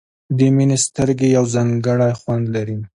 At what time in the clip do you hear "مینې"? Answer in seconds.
0.55-0.77